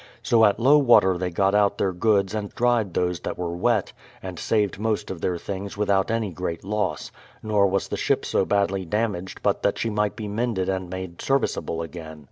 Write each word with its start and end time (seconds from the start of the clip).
So 0.23 0.45
at 0.45 0.59
low 0.59 0.79
water 0.79 1.15
they 1.15 1.29
got 1.29 1.53
out 1.53 1.77
their 1.77 1.93
goods 1.93 2.33
and 2.33 2.49
dried 2.55 2.95
those 2.95 3.19
that 3.19 3.37
were 3.37 3.55
wet, 3.55 3.93
and 4.23 4.39
saved 4.39 4.79
most 4.79 5.11
of 5.11 5.21
their 5.21 5.37
things 5.37 5.77
without 5.77 6.09
any 6.09 6.31
great 6.31 6.63
loss; 6.63 7.11
nor 7.43 7.67
was 7.67 7.87
the 7.87 7.97
ship 7.97 8.25
so 8.25 8.43
badly 8.43 8.83
damaged 8.83 9.43
but 9.43 9.61
that 9.61 9.77
she 9.77 9.91
might 9.91 10.15
be 10.15 10.27
mended 10.27 10.69
and 10.69 10.89
made 10.89 11.21
serviceable 11.21 11.83
again. 11.83 12.19